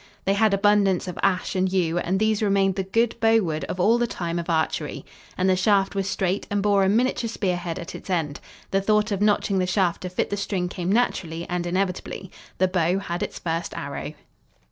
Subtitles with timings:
[0.25, 3.79] They had abundance of ash and yew and these remained the good bow wood of
[3.79, 5.05] all the time of archery.
[5.37, 8.39] And the shaft was straight and bore a miniature spearhead at its end.
[8.71, 12.31] The thought of notching the shaft to fit the string came naturally and inevitably.
[12.57, 14.13] The bow had its first arrow.